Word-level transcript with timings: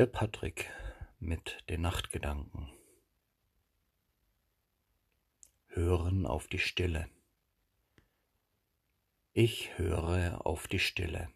Der 0.00 0.06
Patrick 0.06 0.70
mit 1.18 1.58
den 1.68 1.82
Nachtgedanken. 1.82 2.72
Hören 5.66 6.24
auf 6.24 6.48
die 6.48 6.58
Stille. 6.58 7.10
Ich 9.34 9.76
höre 9.76 10.46
auf 10.46 10.68
die 10.68 10.78
Stille. 10.78 11.28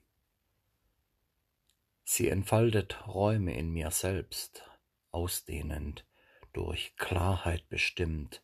Sie 2.04 2.30
entfaltet 2.30 3.06
Räume 3.06 3.54
in 3.54 3.68
mir 3.68 3.90
selbst, 3.90 4.62
ausdehnend, 5.10 6.06
durch 6.54 6.96
Klarheit 6.96 7.68
bestimmt, 7.68 8.42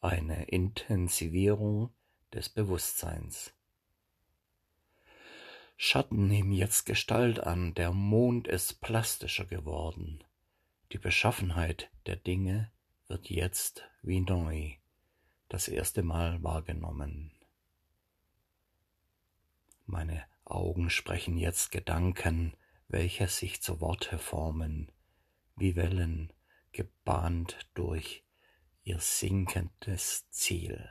eine 0.00 0.44
Intensivierung 0.44 1.92
des 2.32 2.48
Bewusstseins. 2.48 3.52
Schatten 5.84 6.28
nehmen 6.28 6.52
jetzt 6.52 6.86
Gestalt 6.86 7.40
an, 7.40 7.74
der 7.74 7.90
Mond 7.90 8.46
ist 8.46 8.80
plastischer 8.80 9.46
geworden. 9.46 10.22
Die 10.92 10.98
Beschaffenheit 10.98 11.90
der 12.06 12.14
Dinge 12.14 12.70
wird 13.08 13.28
jetzt 13.28 13.82
wie 14.00 14.20
neu 14.20 14.74
das 15.48 15.66
erste 15.66 16.04
Mal 16.04 16.40
wahrgenommen. 16.44 17.32
Meine 19.84 20.22
Augen 20.44 20.88
sprechen 20.88 21.36
jetzt 21.36 21.72
Gedanken, 21.72 22.54
welche 22.86 23.26
sich 23.26 23.60
zu 23.60 23.80
Worte 23.80 24.18
formen, 24.18 24.92
wie 25.56 25.74
Wellen 25.74 26.32
gebahnt 26.70 27.68
durch 27.74 28.22
ihr 28.84 29.00
sinkendes 29.00 30.30
Ziel. 30.30 30.88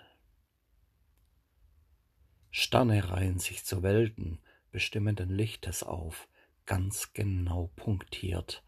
Sterne 2.49 3.09
reihen 3.09 3.39
sich 3.39 3.63
zu 3.63 3.83
Welten, 3.83 4.41
bestimmenden 4.71 5.29
Lichtes 5.29 5.83
auf, 5.83 6.27
ganz 6.65 7.13
genau 7.13 7.71
punktiert. 7.75 8.63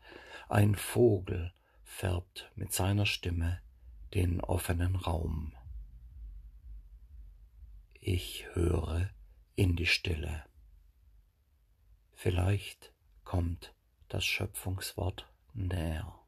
Ein 0.49 0.75
Vogel 0.75 1.53
färbt 1.83 2.51
mit 2.55 2.73
seiner 2.73 3.05
Stimme 3.05 3.61
den 4.13 4.41
offenen 4.41 4.95
Raum. 4.95 5.55
Ich 7.93 8.45
höre 8.53 9.09
in 9.55 9.75
die 9.75 9.85
Stille. 9.85 10.43
Vielleicht 12.13 12.93
kommt 13.23 13.73
das 14.09 14.25
Schöpfungswort 14.25 15.31
näher. 15.53 16.22